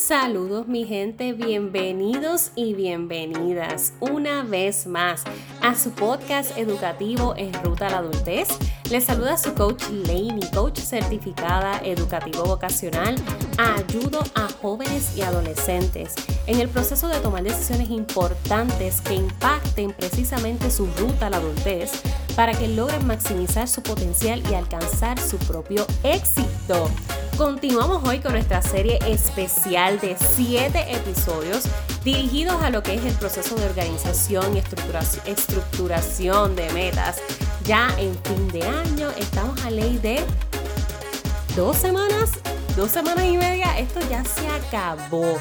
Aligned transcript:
Saludos 0.00 0.66
mi 0.66 0.86
gente, 0.86 1.34
bienvenidos 1.34 2.52
y 2.56 2.72
bienvenidas 2.72 3.92
una 4.00 4.42
vez 4.44 4.86
más 4.86 5.24
a 5.60 5.74
su 5.74 5.90
podcast 5.90 6.56
educativo 6.56 7.34
en 7.36 7.52
Ruta 7.62 7.86
a 7.86 7.90
la 7.90 7.98
Adultez. 7.98 8.48
Les 8.90 9.04
saluda 9.04 9.36
su 9.36 9.54
coach 9.54 9.82
Laney, 9.90 10.40
coach 10.54 10.78
certificada 10.78 11.80
educativo 11.84 12.44
vocacional. 12.44 13.14
Ayudo 13.58 14.20
a 14.34 14.48
jóvenes 14.62 15.16
y 15.18 15.20
adolescentes 15.20 16.14
en 16.46 16.60
el 16.60 16.70
proceso 16.70 17.06
de 17.08 17.20
tomar 17.20 17.42
decisiones 17.42 17.90
importantes 17.90 19.02
que 19.02 19.14
impacten 19.14 19.92
precisamente 19.92 20.70
su 20.70 20.86
ruta 20.96 21.26
a 21.26 21.30
la 21.30 21.36
adultez 21.36 21.92
para 22.34 22.52
que 22.54 22.68
logren 22.68 23.06
maximizar 23.06 23.68
su 23.68 23.82
potencial 23.82 24.42
y 24.50 24.54
alcanzar 24.54 25.20
su 25.20 25.36
propio 25.36 25.86
éxito. 26.02 26.88
Continuamos 27.40 28.06
hoy 28.06 28.18
con 28.18 28.32
nuestra 28.32 28.60
serie 28.60 28.98
especial 29.06 29.98
de 29.98 30.14
7 30.14 30.94
episodios 30.94 31.64
dirigidos 32.04 32.60
a 32.60 32.68
lo 32.68 32.82
que 32.82 32.92
es 32.92 33.02
el 33.02 33.14
proceso 33.14 33.54
de 33.54 33.64
organización 33.64 34.54
y 34.54 34.58
estructuración 35.26 36.54
de 36.54 36.70
metas. 36.74 37.16
Ya 37.64 37.88
en 37.96 38.14
fin 38.24 38.46
de 38.48 38.62
año 38.64 39.08
estamos 39.16 39.64
a 39.64 39.70
ley 39.70 39.96
de 40.02 40.20
dos 41.56 41.78
semanas, 41.78 42.32
dos 42.76 42.90
semanas 42.90 43.24
y 43.24 43.38
media. 43.38 43.78
Esto 43.78 44.00
ya 44.10 44.22
se 44.22 44.46
acabó. 44.46 45.38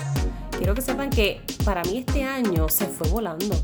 Quiero 0.57 0.73
que 0.75 0.81
sepan 0.81 1.09
que 1.09 1.41
para 1.65 1.83
mí 1.83 2.05
este 2.07 2.23
año 2.23 2.69
se 2.69 2.85
fue 2.85 3.09
volando 3.09 3.57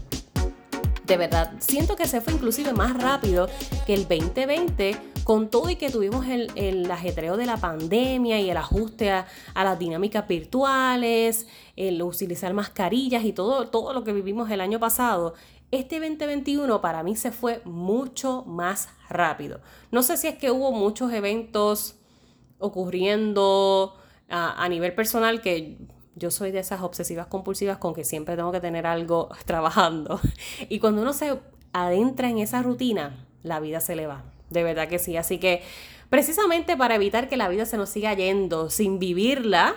de 1.05 1.17
verdad, 1.17 1.51
siento 1.59 1.95
que 1.95 2.07
se 2.07 2.19
fue 2.21 2.33
inclusive 2.33 2.73
más 2.73 2.99
rápido 2.99 3.47
que 3.85 3.93
el 3.93 4.07
2020 4.07 4.97
con 5.25 5.49
todo 5.49 5.71
y 5.71 5.75
que 5.75 5.89
tuvimos 5.89 6.27
el, 6.27 6.89
ajetreo 6.91 7.35
de 7.35 7.47
la 7.47 7.57
pandemia 7.57 8.39
y 8.39 8.51
el 8.51 8.57
ajuste 8.57 9.09
a, 9.09 9.25
las 9.55 9.79
dinámicas 9.79 10.27
virtuales, 10.27 11.47
el 11.75 11.99
utilizar 12.03 12.53
mascarillas 12.53 13.25
y 13.25 13.33
todo, 13.33 13.67
todo 13.69 13.91
lo 13.91 14.03
que 14.03 14.13
vivimos 14.13 14.51
el 14.51 14.61
año 14.61 14.79
pasado, 14.79 15.33
este 15.71 15.99
2021 15.99 16.79
para 16.79 17.01
mí 17.01 17.15
se 17.15 17.31
fue 17.31 17.63
mucho 17.65 18.43
más 18.45 18.89
rápido. 19.09 19.61
No 19.89 20.03
sé 20.03 20.15
si 20.15 20.27
es 20.27 20.35
que 20.35 20.51
hubo 20.51 20.71
muchos 20.71 21.11
eventos 21.11 21.95
ocurriendo 22.59 23.95
a, 24.29 24.63
a 24.63 24.69
nivel 24.69 24.93
personal 24.93 25.41
que 25.41 25.79
yo 26.13 26.29
soy 26.29 26.51
de 26.51 26.59
esas 26.59 26.81
obsesivas 26.81 27.25
compulsivas 27.25 27.79
con 27.79 27.95
que 27.95 28.03
siempre 28.03 28.35
tengo 28.35 28.51
que 28.51 28.61
tener 28.61 28.85
algo 28.85 29.29
trabajando. 29.45 30.19
Y 30.69 30.77
cuando 30.77 31.01
uno 31.01 31.13
se 31.13 31.39
adentra 31.73 32.29
en 32.29 32.37
esa 32.37 32.61
rutina, 32.61 33.25
la 33.41 33.59
vida 33.59 33.79
se 33.79 33.95
le 33.95 34.05
va. 34.05 34.34
De 34.49 34.63
verdad 34.63 34.87
que 34.87 34.99
sí. 34.99 35.17
Así 35.17 35.37
que 35.37 35.63
precisamente 36.09 36.77
para 36.77 36.95
evitar 36.95 37.29
que 37.29 37.37
la 37.37 37.47
vida 37.49 37.65
se 37.65 37.77
nos 37.77 37.89
siga 37.89 38.13
yendo 38.13 38.69
sin 38.69 38.99
vivirla, 38.99 39.75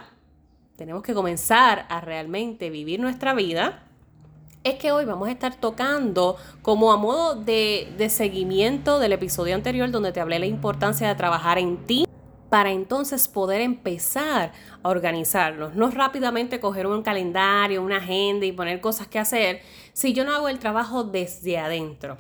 tenemos 0.77 1.02
que 1.02 1.14
comenzar 1.14 1.86
a 1.88 2.00
realmente 2.00 2.70
vivir 2.70 3.00
nuestra 3.00 3.34
vida. 3.34 3.83
Es 4.64 4.74
que 4.74 4.92
hoy 4.92 5.05
vamos 5.05 5.28
a 5.28 5.33
estar 5.33 5.55
tocando 5.55 6.36
como 6.62 6.92
a 6.92 6.96
modo 6.96 7.34
de, 7.34 7.92
de 7.96 8.08
seguimiento 8.08 8.98
del 8.98 9.12
episodio 9.12 9.55
anterior 9.55 9.91
donde 9.91 10.12
te 10.12 10.20
hablé 10.20 10.39
la 10.39 10.46
importancia 10.46 11.08
de 11.08 11.14
trabajar 11.14 11.58
en 11.58 11.78
ti 11.86 12.06
para 12.48 12.70
entonces 12.70 13.28
poder 13.28 13.61
empezar 13.61 14.52
a 14.83 14.89
organizarnos. 14.89 15.74
No 15.74 15.91
rápidamente 15.91 16.61
coger 16.61 16.86
un 16.86 17.02
calendario, 17.02 17.83
una 17.83 17.96
agenda 17.96 18.46
y 18.46 18.52
poner 18.52 18.80
cosas 18.80 19.06
que 19.06 19.19
hacer 19.19 19.61
si 19.92 20.12
yo 20.12 20.24
no 20.24 20.33
hago 20.33 20.48
el 20.48 20.58
trabajo 20.58 21.05
desde 21.05 21.58
adentro. 21.58 22.16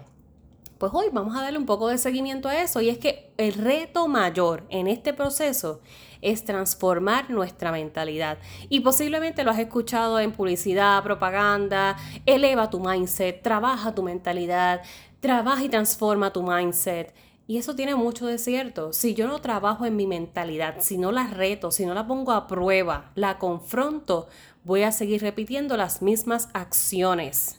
Pues 0.78 0.92
hoy 0.94 1.06
vamos 1.12 1.36
a 1.36 1.42
darle 1.42 1.58
un 1.58 1.66
poco 1.66 1.88
de 1.88 1.98
seguimiento 1.98 2.48
a 2.48 2.62
eso 2.62 2.80
y 2.80 2.88
es 2.88 2.98
que 2.98 3.32
el 3.36 3.54
reto 3.54 4.06
mayor 4.06 4.64
en 4.68 4.86
este 4.86 5.12
proceso 5.12 5.80
es 6.22 6.44
transformar 6.44 7.30
nuestra 7.30 7.72
mentalidad. 7.72 8.38
Y 8.68 8.80
posiblemente 8.80 9.42
lo 9.42 9.50
has 9.50 9.58
escuchado 9.58 10.20
en 10.20 10.30
publicidad, 10.30 11.02
propaganda, 11.02 11.96
eleva 12.26 12.70
tu 12.70 12.78
mindset, 12.78 13.42
trabaja 13.42 13.92
tu 13.92 14.04
mentalidad, 14.04 14.82
trabaja 15.18 15.64
y 15.64 15.68
transforma 15.68 16.32
tu 16.32 16.44
mindset. 16.44 17.12
Y 17.48 17.56
eso 17.56 17.74
tiene 17.74 17.96
mucho 17.96 18.26
de 18.26 18.38
cierto. 18.38 18.92
Si 18.92 19.14
yo 19.14 19.26
no 19.26 19.40
trabajo 19.40 19.84
en 19.84 19.96
mi 19.96 20.06
mentalidad, 20.06 20.76
si 20.78 20.96
no 20.96 21.10
la 21.10 21.26
reto, 21.26 21.72
si 21.72 21.86
no 21.86 21.94
la 21.94 22.06
pongo 22.06 22.30
a 22.30 22.46
prueba, 22.46 23.10
la 23.16 23.38
confronto, 23.38 24.28
voy 24.62 24.82
a 24.82 24.92
seguir 24.92 25.22
repitiendo 25.22 25.76
las 25.76 26.02
mismas 26.02 26.50
acciones. 26.52 27.58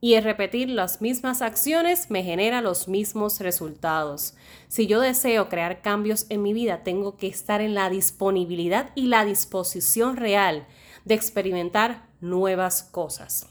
Y 0.00 0.14
el 0.14 0.24
repetir 0.24 0.68
las 0.68 1.00
mismas 1.00 1.42
acciones 1.42 2.10
me 2.10 2.22
genera 2.22 2.60
los 2.60 2.86
mismos 2.86 3.40
resultados. 3.40 4.34
Si 4.68 4.86
yo 4.86 5.00
deseo 5.00 5.48
crear 5.48 5.82
cambios 5.82 6.26
en 6.28 6.42
mi 6.42 6.52
vida, 6.52 6.84
tengo 6.84 7.16
que 7.16 7.26
estar 7.26 7.60
en 7.60 7.74
la 7.74 7.90
disponibilidad 7.90 8.90
y 8.94 9.06
la 9.06 9.24
disposición 9.24 10.16
real 10.16 10.66
de 11.04 11.14
experimentar 11.14 12.06
nuevas 12.20 12.82
cosas 12.82 13.48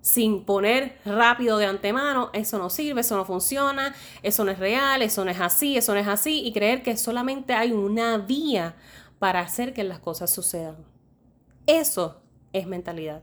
sin 0.00 0.44
poner 0.44 0.98
rápido 1.04 1.58
de 1.58 1.66
antemano, 1.66 2.30
eso 2.32 2.58
no 2.58 2.70
sirve, 2.70 3.02
eso 3.02 3.16
no 3.16 3.24
funciona, 3.24 3.94
eso 4.22 4.44
no 4.44 4.50
es 4.50 4.58
real, 4.58 5.02
eso 5.02 5.24
no 5.24 5.30
es 5.30 5.40
así, 5.40 5.76
eso 5.76 5.94
no 5.94 6.00
es 6.00 6.08
así, 6.08 6.42
y 6.44 6.52
creer 6.52 6.82
que 6.82 6.96
solamente 6.96 7.52
hay 7.52 7.72
una 7.72 8.18
vía 8.18 8.76
para 9.18 9.40
hacer 9.40 9.74
que 9.74 9.84
las 9.84 9.98
cosas 9.98 10.30
sucedan. 10.30 10.76
Eso 11.66 12.22
es 12.52 12.66
mentalidad. 12.66 13.22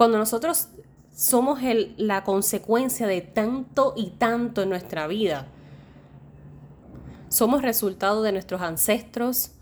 Cuando 0.00 0.16
nosotros 0.16 0.68
somos 1.14 1.60
la 1.98 2.24
consecuencia 2.24 3.06
de 3.06 3.20
tanto 3.20 3.92
y 3.94 4.12
tanto 4.12 4.62
en 4.62 4.70
nuestra 4.70 5.06
vida, 5.06 5.48
somos 7.28 7.60
resultado 7.60 8.22
de 8.22 8.32
nuestros 8.32 8.62
ancestros, 8.62 9.52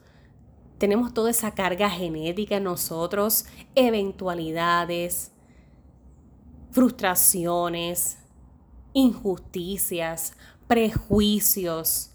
tenemos 0.79 1.13
toda 1.13 1.31
esa 1.31 1.57
carga 1.57 1.91
genética 1.91 2.59
en 2.59 2.63
nosotros, 2.63 3.47
eventualidades, 3.75 5.33
frustraciones, 6.71 8.19
injusticias, 8.93 10.35
prejuicios, 10.69 12.13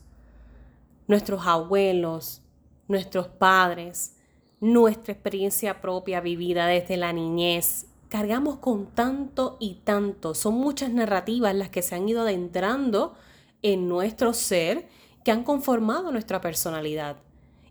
nuestros 1.10 1.46
abuelos, 1.46 2.42
nuestros 2.88 3.28
padres, 3.28 4.16
nuestra 4.62 5.12
experiencia 5.12 5.82
propia 5.82 6.22
vivida 6.22 6.68
desde 6.68 6.96
la 6.96 7.12
niñez. 7.12 7.88
Cargamos 8.14 8.60
con 8.60 8.86
tanto 8.86 9.58
y 9.60 9.80
tanto. 9.84 10.36
Son 10.36 10.54
muchas 10.54 10.92
narrativas 10.92 11.56
las 11.56 11.70
que 11.70 11.82
se 11.82 11.96
han 11.96 12.08
ido 12.08 12.22
adentrando 12.22 13.16
en 13.64 13.90
nuestro 13.90 14.36
ser 14.36 14.88
que 15.26 15.32
han 15.32 15.44
conformado 15.44 16.12
nuestra 16.12 16.40
personalidad. 16.40 17.18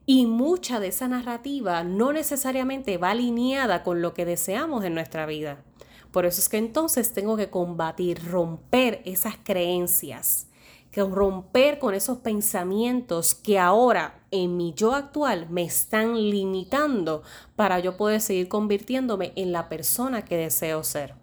Y 0.05 0.27
mucha 0.27 0.81
de 0.81 0.89
esa 0.89 1.07
narrativa 1.07 1.85
no 1.85 2.13
necesariamente 2.13 2.99
va 2.99 3.11
alineada 3.11 3.85
con 3.85 4.03
lo 4.03 4.15
que 4.15 4.25
deseamos 4.25 4.85
en 4.85 4.95
nuestra 4.95 5.27
vida. 5.27 5.63
Por 6.11 6.27
eso 6.27 6.41
es 6.41 6.49
que 6.49 6.59
entonces 6.59 7.13
tengo 7.13 7.37
que 7.37 7.49
combatir, 7.49 8.21
romper 8.29 9.01
esas 9.05 9.37
creencias, 9.45 10.49
que 10.93 11.03
romper 11.03 11.79
con 11.79 11.95
esos 11.95 12.19
pensamientos 12.19 13.35
que 13.35 13.59
ahora 13.59 14.23
en 14.31 14.59
mi 14.59 14.75
yo 14.75 14.93
actual 14.93 15.49
me 15.49 15.63
están 15.63 16.15
limitando 16.15 17.23
para 17.57 17.81
yo 17.81 17.97
poder 17.97 18.21
seguir 18.21 18.49
convirtiéndome 18.49 19.33
en 19.35 19.53
la 19.53 19.71
persona 19.71 20.23
que 20.25 20.37
deseo 20.37 20.85
ser, 20.85 21.15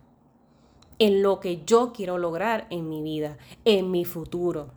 en 0.97 1.21
lo 1.21 1.39
que 1.39 1.63
yo 1.65 1.93
quiero 1.93 2.17
lograr 2.17 2.65
en 2.71 2.89
mi 2.89 3.03
vida, 3.03 3.37
en 3.63 3.91
mi 3.91 4.05
futuro. 4.05 4.71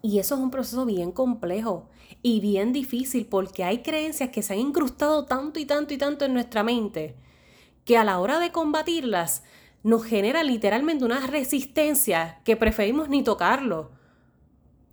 Y 0.00 0.18
eso 0.18 0.34
es 0.34 0.40
un 0.40 0.50
proceso 0.50 0.86
bien 0.86 1.12
complejo 1.12 1.88
y 2.22 2.40
bien 2.40 2.72
difícil 2.72 3.26
porque 3.26 3.64
hay 3.64 3.82
creencias 3.82 4.30
que 4.30 4.42
se 4.42 4.54
han 4.54 4.60
incrustado 4.60 5.26
tanto 5.26 5.60
y 5.60 5.66
tanto 5.66 5.92
y 5.92 5.98
tanto 5.98 6.24
en 6.24 6.32
nuestra 6.32 6.62
mente 6.62 7.16
que 7.84 7.98
a 7.98 8.04
la 8.04 8.18
hora 8.18 8.38
de 8.38 8.50
combatirlas 8.50 9.42
nos 9.84 10.04
genera 10.04 10.42
literalmente 10.42 11.04
una 11.04 11.26
resistencia 11.26 12.40
que 12.42 12.56
preferimos 12.56 13.08
ni 13.08 13.22
tocarlo. 13.22 13.92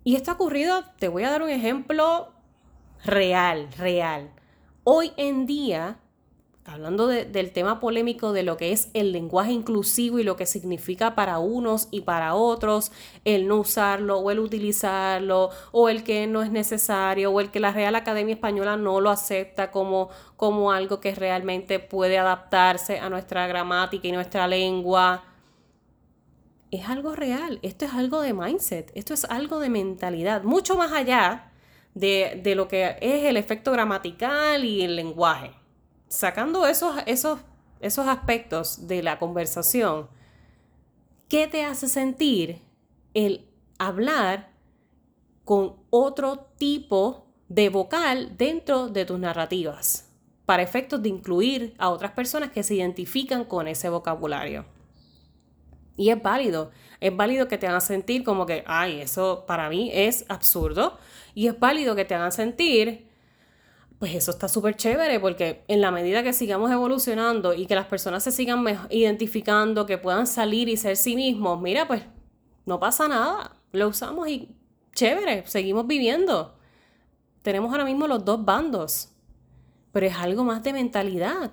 Y 0.04 0.16
esto 0.16 0.30
ha 0.30 0.34
ocurrido, 0.34 0.84
te 0.98 1.08
voy 1.08 1.24
a 1.24 1.30
dar 1.30 1.42
un 1.42 1.48
ejemplo 1.48 2.32
real, 3.04 3.68
real. 3.78 4.30
Hoy 4.84 5.12
en 5.16 5.46
día 5.46 5.98
hablando 6.64 7.08
del 7.08 7.50
tema 7.50 7.80
polémico 7.80 8.32
de 8.32 8.44
lo 8.44 8.56
que 8.56 8.72
es 8.72 8.88
el 8.94 9.12
lenguaje 9.12 9.52
inclusivo 9.52 10.18
y 10.18 10.22
lo 10.22 10.36
que 10.36 10.46
significa 10.46 11.14
para 11.14 11.38
unos 11.38 11.88
y 11.90 12.02
para 12.02 12.34
otros, 12.34 12.92
el 13.24 13.48
no 13.48 13.56
usarlo 13.56 14.18
o 14.18 14.30
el 14.30 14.38
utilizarlo, 14.38 15.50
o 15.72 15.88
el 15.88 16.04
que 16.04 16.26
no 16.26 16.42
es 16.42 16.50
necesario, 16.50 17.32
o 17.32 17.40
el 17.40 17.50
que 17.50 17.60
la 17.60 17.72
Real 17.72 17.96
Academia 17.96 18.34
Española 18.34 18.76
no 18.76 19.00
lo 19.00 19.10
acepta 19.10 19.70
como, 19.70 20.10
como 20.36 20.70
algo 20.72 21.00
que 21.00 21.14
realmente 21.14 21.80
puede 21.80 22.18
adaptarse 22.18 23.00
a 23.00 23.10
nuestra 23.10 23.46
gramática 23.46 24.06
y 24.06 24.12
nuestra 24.12 24.46
lengua. 24.46 25.24
Es 26.70 26.88
algo 26.88 27.14
real, 27.14 27.58
esto 27.62 27.84
es 27.84 27.92
algo 27.92 28.20
de 28.22 28.32
mindset, 28.32 28.92
esto 28.94 29.14
es 29.14 29.24
algo 29.24 29.58
de 29.58 29.68
mentalidad, 29.68 30.42
mucho 30.44 30.76
más 30.76 30.92
allá 30.92 31.50
de, 31.94 32.40
de 32.42 32.54
lo 32.54 32.68
que 32.68 32.96
es 33.00 33.24
el 33.24 33.36
efecto 33.36 33.72
gramatical 33.72 34.64
y 34.64 34.82
el 34.82 34.96
lenguaje 34.96 35.61
sacando 36.12 36.66
esos, 36.66 36.94
esos, 37.06 37.40
esos 37.80 38.06
aspectos 38.06 38.86
de 38.86 39.02
la 39.02 39.18
conversación, 39.18 40.08
¿qué 41.28 41.46
te 41.48 41.64
hace 41.64 41.88
sentir 41.88 42.60
el 43.14 43.48
hablar 43.78 44.52
con 45.44 45.76
otro 45.88 46.50
tipo 46.58 47.26
de 47.48 47.70
vocal 47.70 48.36
dentro 48.36 48.88
de 48.88 49.04
tus 49.04 49.18
narrativas, 49.18 50.10
para 50.44 50.62
efectos 50.62 51.02
de 51.02 51.08
incluir 51.08 51.74
a 51.78 51.88
otras 51.88 52.12
personas 52.12 52.50
que 52.50 52.62
se 52.62 52.74
identifican 52.74 53.44
con 53.44 53.66
ese 53.66 53.88
vocabulario. 53.88 54.66
Y 55.96 56.10
es 56.10 56.22
válido, 56.22 56.70
es 57.00 57.14
válido 57.14 57.48
que 57.48 57.58
te 57.58 57.66
hagan 57.66 57.80
sentir 57.80 58.22
como 58.22 58.46
que, 58.46 58.64
ay, 58.66 59.00
eso 59.00 59.44
para 59.46 59.68
mí 59.68 59.90
es 59.92 60.24
absurdo. 60.28 60.98
Y 61.34 61.48
es 61.48 61.58
válido 61.58 61.94
que 61.94 62.04
te 62.04 62.14
hagan 62.14 62.32
sentir, 62.32 63.11
pues 64.02 64.16
eso 64.16 64.32
está 64.32 64.48
súper 64.48 64.74
chévere, 64.74 65.20
porque 65.20 65.62
en 65.68 65.80
la 65.80 65.92
medida 65.92 66.24
que 66.24 66.32
sigamos 66.32 66.72
evolucionando 66.72 67.54
y 67.54 67.66
que 67.66 67.76
las 67.76 67.86
personas 67.86 68.24
se 68.24 68.32
sigan 68.32 68.64
identificando, 68.90 69.86
que 69.86 69.96
puedan 69.96 70.26
salir 70.26 70.68
y 70.68 70.76
ser 70.76 70.96
sí 70.96 71.14
mismos, 71.14 71.60
mira, 71.60 71.86
pues 71.86 72.02
no 72.66 72.80
pasa 72.80 73.06
nada, 73.06 73.52
lo 73.70 73.86
usamos 73.86 74.26
y 74.26 74.56
chévere, 74.92 75.46
seguimos 75.46 75.86
viviendo. 75.86 76.56
Tenemos 77.42 77.70
ahora 77.70 77.84
mismo 77.84 78.08
los 78.08 78.24
dos 78.24 78.44
bandos, 78.44 79.12
pero 79.92 80.06
es 80.06 80.16
algo 80.16 80.42
más 80.42 80.64
de 80.64 80.72
mentalidad, 80.72 81.52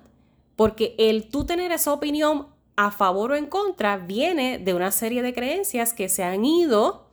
porque 0.56 0.96
el 0.98 1.28
tú 1.28 1.46
tener 1.46 1.70
esa 1.70 1.92
opinión 1.92 2.48
a 2.74 2.90
favor 2.90 3.30
o 3.30 3.36
en 3.36 3.46
contra 3.46 3.96
viene 3.96 4.58
de 4.58 4.74
una 4.74 4.90
serie 4.90 5.22
de 5.22 5.32
creencias 5.32 5.94
que 5.94 6.08
se 6.08 6.24
han 6.24 6.44
ido 6.44 7.09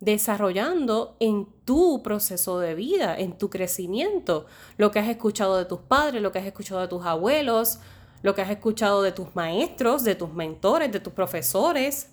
desarrollando 0.00 1.16
en 1.20 1.48
tu 1.64 2.02
proceso 2.02 2.58
de 2.58 2.74
vida, 2.74 3.16
en 3.18 3.38
tu 3.38 3.50
crecimiento, 3.50 4.46
lo 4.76 4.90
que 4.90 4.98
has 4.98 5.08
escuchado 5.08 5.56
de 5.56 5.64
tus 5.64 5.80
padres, 5.80 6.22
lo 6.22 6.32
que 6.32 6.38
has 6.38 6.46
escuchado 6.46 6.80
de 6.80 6.88
tus 6.88 7.04
abuelos, 7.04 7.80
lo 8.22 8.34
que 8.34 8.42
has 8.42 8.50
escuchado 8.50 9.02
de 9.02 9.12
tus 9.12 9.34
maestros, 9.34 10.04
de 10.04 10.14
tus 10.14 10.32
mentores, 10.32 10.92
de 10.92 11.00
tus 11.00 11.12
profesores. 11.12 12.10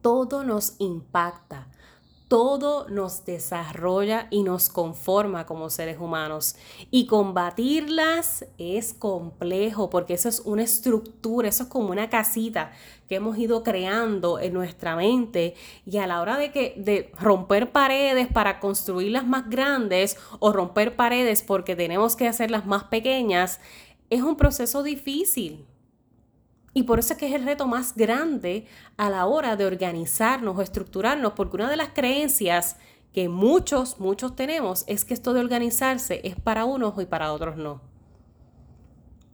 Todo 0.00 0.44
nos 0.44 0.74
impacta 0.78 1.68
todo 2.28 2.88
nos 2.88 3.24
desarrolla 3.24 4.26
y 4.30 4.42
nos 4.42 4.68
conforma 4.68 5.46
como 5.46 5.70
seres 5.70 5.98
humanos. 5.98 6.56
Y 6.90 7.06
combatirlas 7.06 8.46
es 8.58 8.94
complejo 8.94 9.90
porque 9.90 10.14
eso 10.14 10.28
es 10.28 10.40
una 10.40 10.62
estructura, 10.62 11.48
eso 11.48 11.64
es 11.64 11.68
como 11.68 11.90
una 11.90 12.10
casita 12.10 12.72
que 13.08 13.16
hemos 13.16 13.38
ido 13.38 13.62
creando 13.62 14.40
en 14.40 14.52
nuestra 14.52 14.96
mente 14.96 15.54
y 15.84 15.98
a 15.98 16.06
la 16.06 16.20
hora 16.20 16.36
de 16.36 16.50
que 16.50 16.74
de 16.76 17.12
romper 17.18 17.70
paredes 17.70 18.26
para 18.26 18.58
construirlas 18.58 19.26
más 19.26 19.48
grandes 19.48 20.16
o 20.40 20.52
romper 20.52 20.96
paredes 20.96 21.42
porque 21.42 21.76
tenemos 21.76 22.16
que 22.16 22.26
hacerlas 22.26 22.66
más 22.66 22.84
pequeñas 22.84 23.60
es 24.10 24.22
un 24.22 24.36
proceso 24.36 24.82
difícil. 24.82 25.64
Y 26.76 26.82
por 26.82 26.98
eso 26.98 27.14
es 27.14 27.18
que 27.18 27.26
es 27.26 27.32
el 27.32 27.46
reto 27.46 27.66
más 27.66 27.96
grande 27.96 28.66
a 28.98 29.08
la 29.08 29.24
hora 29.24 29.56
de 29.56 29.64
organizarnos 29.64 30.58
o 30.58 30.60
estructurarnos, 30.60 31.32
porque 31.32 31.56
una 31.56 31.70
de 31.70 31.78
las 31.78 31.88
creencias 31.94 32.76
que 33.14 33.30
muchos, 33.30 33.98
muchos 33.98 34.36
tenemos 34.36 34.84
es 34.86 35.06
que 35.06 35.14
esto 35.14 35.32
de 35.32 35.40
organizarse 35.40 36.20
es 36.22 36.38
para 36.38 36.66
unos 36.66 37.00
y 37.00 37.06
para 37.06 37.32
otros 37.32 37.56
no. 37.56 37.80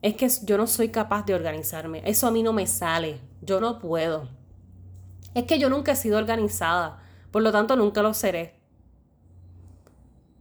Es 0.02 0.14
que 0.14 0.28
yo 0.44 0.56
no 0.56 0.68
soy 0.68 0.90
capaz 0.90 1.26
de 1.26 1.34
organizarme, 1.34 2.00
eso 2.04 2.28
a 2.28 2.30
mí 2.30 2.44
no 2.44 2.52
me 2.52 2.68
sale, 2.68 3.18
yo 3.40 3.60
no 3.60 3.80
puedo. 3.80 4.28
Es 5.34 5.42
que 5.42 5.58
yo 5.58 5.68
nunca 5.68 5.90
he 5.92 5.96
sido 5.96 6.18
organizada, 6.18 7.02
por 7.32 7.42
lo 7.42 7.50
tanto 7.50 7.74
nunca 7.74 8.02
lo 8.02 8.14
seré. 8.14 8.54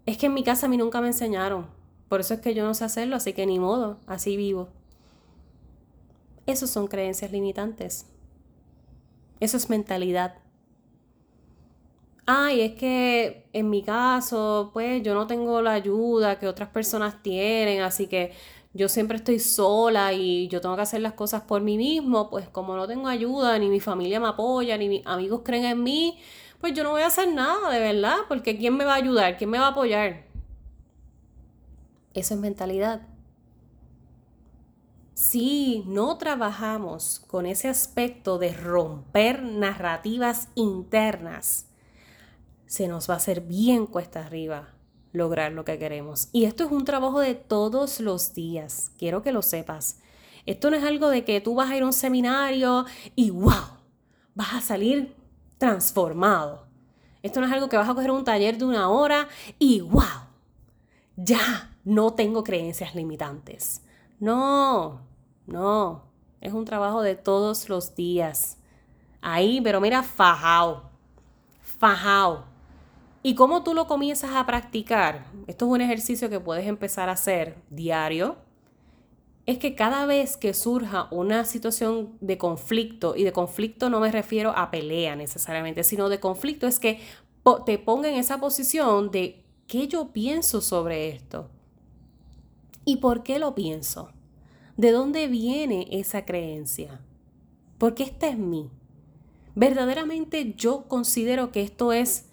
Es 0.06 0.18
que 0.18 0.28
en 0.28 0.36
mi 0.36 0.44
casa 0.44 0.68
a 0.68 0.70
mí 0.70 0.78
nunca 0.78 1.02
me 1.02 1.08
enseñaron, 1.08 1.66
por 2.10 2.20
eso 2.20 2.36
es 2.36 2.42
que 2.42 2.54
yo 2.54 2.64
no 2.64 2.76
sé 2.76 2.86
hacerlo, 2.86 3.16
así 3.16 3.34
que 3.34 3.48
ni 3.48 3.58
modo, 3.58 3.98
así 4.06 4.38
vivo. 4.38 4.70
Esas 6.52 6.70
son 6.70 6.88
creencias 6.88 7.32
limitantes. 7.32 8.06
Eso 9.40 9.56
es 9.56 9.70
mentalidad. 9.70 10.36
Ay, 12.26 12.60
es 12.60 12.74
que 12.74 13.48
en 13.54 13.70
mi 13.70 13.84
caso, 13.84 14.70
pues 14.74 15.02
yo 15.02 15.14
no 15.14 15.28
tengo 15.28 15.62
la 15.62 15.72
ayuda 15.72 16.40
que 16.40 16.48
otras 16.48 16.68
personas 16.68 17.24
tienen, 17.24 17.82
así 17.82 18.08
que 18.08 18.34
yo 18.74 18.90
siempre 18.90 19.16
estoy 19.18 19.40
sola 19.40 20.12
y 20.12 20.50
yo 20.50 20.60
tengo 20.60 20.76
que 20.76 20.82
hacer 20.82 21.00
las 21.02 21.14
cosas 21.14 21.44
por 21.44 21.62
mí 21.62 21.78
mismo, 21.78 22.30
pues 22.30 22.50
como 22.50 22.76
no 22.76 22.86
tengo 22.86 23.08
ayuda, 23.08 23.58
ni 23.58 23.70
mi 23.70 23.80
familia 23.80 24.20
me 24.20 24.28
apoya, 24.28 24.78
ni 24.78 24.90
mis 24.90 25.06
amigos 25.08 25.42
creen 25.46 25.66
en 25.66 25.82
mí, 25.82 26.20
pues 26.60 26.74
yo 26.74 26.84
no 26.84 26.92
voy 26.92 27.02
a 27.02 27.08
hacer 27.08 27.34
nada, 27.34 27.70
de 27.70 27.80
verdad, 27.80 28.18
porque 28.28 28.58
¿quién 28.58 28.76
me 28.76 28.84
va 28.84 28.94
a 28.94 28.98
ayudar? 28.98 29.38
¿Quién 29.38 29.50
me 29.50 29.58
va 29.58 29.68
a 29.68 29.70
apoyar? 29.70 30.26
Eso 32.14 32.34
es 32.34 32.40
mentalidad 32.42 33.11
si 35.22 35.84
no 35.86 36.18
trabajamos 36.18 37.20
con 37.28 37.46
ese 37.46 37.68
aspecto 37.68 38.40
de 38.40 38.54
romper 38.54 39.44
narrativas 39.44 40.48
internas, 40.56 41.68
se 42.66 42.88
nos 42.88 43.08
va 43.08 43.14
a 43.14 43.18
hacer 43.18 43.42
bien 43.42 43.86
cuesta 43.86 44.26
arriba 44.26 44.70
lograr 45.14 45.52
lo 45.52 45.64
que 45.64 45.78
queremos. 45.78 46.30
Y 46.32 46.46
esto 46.46 46.64
es 46.64 46.72
un 46.72 46.86
trabajo 46.86 47.20
de 47.20 47.36
todos 47.36 48.00
los 48.00 48.34
días, 48.34 48.94
quiero 48.98 49.22
que 49.22 49.32
lo 49.32 49.44
sepas. 49.44 50.00
Esto 50.48 50.72
no 50.72 50.78
es 50.78 50.84
algo 50.84 51.10
de 51.10 51.24
que 51.24 51.40
tú 51.40 51.54
vas 51.54 51.70
a 51.70 51.78
ir 51.78 51.84
a 51.84 51.86
un 51.86 51.94
seminario 51.94 52.88
y 53.16 53.30
wow, 53.30 53.78
vas 54.34 54.56
a 54.56 54.62
salir 54.62 55.16
transformado. 55.60 56.66
Esto 57.22 57.42
no 57.42 57.46
es 57.46 57.54
algo 57.54 57.70
que 57.70 57.78
vas 57.78 57.88
a 57.88 57.94
coger 57.94 58.10
un 58.10 58.24
taller 58.24 58.58
de 58.58 58.66
una 58.66 58.90
hora 58.90 59.28
y 59.60 59.82
wow, 59.82 60.02
ya 61.16 61.78
no 61.84 62.16
tengo 62.16 62.44
creencias 62.44 62.96
limitantes. 62.96 63.84
No, 64.20 65.11
no, 65.52 66.04
es 66.40 66.54
un 66.54 66.66
trabajo 66.66 67.02
de 67.02 67.16
todos 67.16 67.70
los 67.70 67.96
días. 67.96 68.58
Ahí, 69.22 69.62
pero 69.62 69.82
mira, 69.82 70.02
fajao, 70.02 70.90
fajao. 71.62 72.46
¿Y 73.24 73.36
cómo 73.36 73.64
tú 73.64 73.74
lo 73.74 73.86
comienzas 73.86 74.32
a 74.34 74.46
practicar? 74.46 75.26
Esto 75.46 75.66
es 75.66 75.72
un 75.72 75.82
ejercicio 75.82 76.30
que 76.30 76.40
puedes 76.40 76.66
empezar 76.66 77.10
a 77.10 77.14
hacer 77.14 77.58
diario. 77.70 78.38
Es 79.46 79.60
que 79.60 79.76
cada 79.76 80.06
vez 80.06 80.38
que 80.38 80.54
surja 80.54 81.08
una 81.12 81.46
situación 81.46 82.18
de 82.22 82.38
conflicto, 82.38 83.16
y 83.16 83.24
de 83.24 83.32
conflicto 83.32 83.90
no 83.90 84.00
me 84.00 84.12
refiero 84.12 84.54
a 84.56 84.72
pelea 84.72 85.16
necesariamente, 85.16 85.84
sino 85.84 86.10
de 86.10 86.20
conflicto 86.20 86.66
es 86.66 86.80
que 86.80 87.00
te 87.66 87.78
ponga 87.78 88.10
en 88.10 88.16
esa 88.16 88.40
posición 88.40 89.12
de 89.12 89.44
qué 89.68 89.88
yo 89.88 90.14
pienso 90.14 90.62
sobre 90.62 91.10
esto 91.10 91.50
y 92.86 92.98
por 92.98 93.24
qué 93.24 93.40
lo 93.40 93.54
pienso. 93.54 94.12
¿De 94.82 94.92
dónde 94.92 95.28
viene 95.28 95.88
esa 95.92 96.26
creencia? 96.26 97.00
Porque 97.78 98.02
esta 98.02 98.30
es 98.30 98.38
mí. 98.40 98.72
¿Verdaderamente 99.54 100.56
yo 100.58 100.86
considero 100.88 101.52
que 101.52 101.62
esto 101.62 101.94
es 101.94 102.26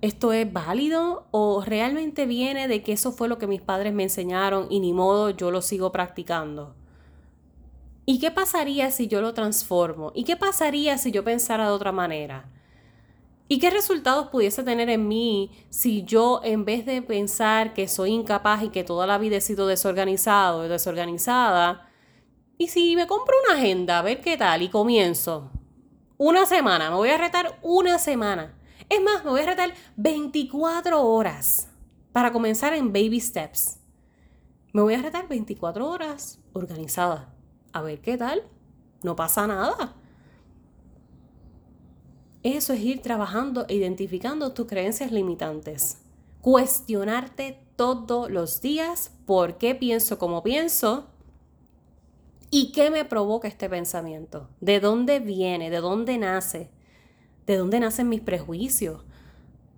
esto 0.00 0.32
es 0.32 0.52
válido 0.52 1.26
o 1.32 1.64
realmente 1.64 2.26
viene 2.26 2.68
de 2.68 2.84
que 2.84 2.92
eso 2.92 3.10
fue 3.10 3.26
lo 3.26 3.38
que 3.38 3.48
mis 3.48 3.60
padres 3.60 3.92
me 3.92 4.04
enseñaron 4.04 4.68
y 4.70 4.78
ni 4.78 4.92
modo 4.92 5.30
yo 5.30 5.50
lo 5.50 5.62
sigo 5.62 5.90
practicando? 5.90 6.76
¿Y 8.06 8.20
qué 8.20 8.30
pasaría 8.30 8.92
si 8.92 9.08
yo 9.08 9.20
lo 9.20 9.34
transformo? 9.34 10.12
¿Y 10.14 10.22
qué 10.22 10.36
pasaría 10.36 10.96
si 10.96 11.10
yo 11.10 11.24
pensara 11.24 11.66
de 11.66 11.72
otra 11.72 11.90
manera? 11.90 12.51
¿Y 13.52 13.58
qué 13.58 13.68
resultados 13.68 14.28
pudiese 14.28 14.62
tener 14.62 14.88
en 14.88 15.06
mí 15.06 15.50
si 15.68 16.04
yo, 16.04 16.40
en 16.42 16.64
vez 16.64 16.86
de 16.86 17.02
pensar 17.02 17.74
que 17.74 17.86
soy 17.86 18.12
incapaz 18.12 18.62
y 18.62 18.70
que 18.70 18.82
toda 18.82 19.06
la 19.06 19.18
vida 19.18 19.36
he 19.36 19.40
sido 19.42 19.66
desorganizado 19.66 20.60
o 20.60 20.68
desorganizada, 20.68 21.86
y 22.56 22.68
si 22.68 22.96
me 22.96 23.06
compro 23.06 23.34
una 23.44 23.60
agenda, 23.60 23.98
a 23.98 24.02
ver 24.02 24.22
qué 24.22 24.38
tal, 24.38 24.62
y 24.62 24.70
comienzo 24.70 25.50
una 26.16 26.46
semana, 26.46 26.88
me 26.88 26.96
voy 26.96 27.10
a 27.10 27.18
retar 27.18 27.58
una 27.60 27.98
semana. 27.98 28.58
Es 28.88 29.02
más, 29.02 29.22
me 29.22 29.32
voy 29.32 29.42
a 29.42 29.46
retar 29.46 29.74
24 29.96 31.02
horas 31.02 31.68
para 32.10 32.32
comenzar 32.32 32.72
en 32.72 32.90
baby 32.90 33.20
steps. 33.20 33.80
Me 34.72 34.80
voy 34.80 34.94
a 34.94 35.02
retar 35.02 35.28
24 35.28 35.90
horas 35.90 36.40
organizada. 36.54 37.34
A 37.74 37.82
ver 37.82 38.00
qué 38.00 38.16
tal. 38.16 38.44
No 39.02 39.14
pasa 39.14 39.46
nada. 39.46 39.94
Eso 42.42 42.72
es 42.72 42.80
ir 42.80 43.02
trabajando 43.02 43.66
e 43.68 43.74
identificando 43.76 44.52
tus 44.52 44.66
creencias 44.66 45.12
limitantes. 45.12 45.98
Cuestionarte 46.40 47.60
todos 47.76 48.30
los 48.30 48.60
días 48.60 49.12
por 49.26 49.58
qué 49.58 49.76
pienso 49.76 50.18
como 50.18 50.42
pienso 50.42 51.06
y 52.50 52.72
qué 52.72 52.90
me 52.90 53.04
provoca 53.04 53.46
este 53.46 53.68
pensamiento. 53.68 54.48
¿De 54.60 54.80
dónde 54.80 55.20
viene? 55.20 55.70
¿De 55.70 55.80
dónde 55.80 56.18
nace? 56.18 56.70
¿De 57.46 57.56
dónde 57.56 57.78
nacen 57.78 58.08
mis 58.08 58.20
prejuicios? 58.20 59.02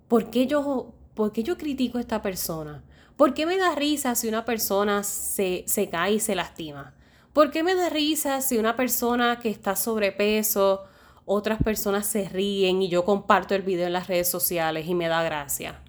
¿Por 0.07 0.31
qué 0.31 0.47
yo, 0.47 0.93
por 1.13 1.31
qué 1.31 1.43
yo 1.43 1.57
critico 1.57 1.99
a 1.99 2.01
esta 2.01 2.23
persona? 2.23 2.83
¿Por 3.15 3.33
qué 3.35 3.45
me 3.45 3.57
da 3.57 3.75
risa 3.75 4.15
si 4.15 4.27
una 4.27 4.43
persona 4.43 5.03
se, 5.03 5.63
se 5.67 5.87
cae 5.89 6.15
y 6.15 6.19
se 6.19 6.35
lastima? 6.35 6.95
¿Por 7.31 7.51
qué 7.51 7.63
me 7.63 7.75
da 7.75 7.89
risa 7.89 8.41
si 8.41 8.57
una 8.57 8.75
persona 8.75 9.39
que 9.39 9.49
está 9.49 9.75
sobrepeso 9.75 10.83
otras 11.25 11.61
personas 11.61 12.05
se 12.05 12.29
ríen 12.29 12.81
y 12.81 12.89
yo 12.89 13.03
comparto 13.03 13.55
el 13.55 13.63
video 13.63 13.87
en 13.87 13.93
las 13.93 14.07
redes 14.07 14.29
sociales 14.29 14.87
y 14.87 14.95
me 14.95 15.07
da 15.07 15.23
gracia. 15.23 15.81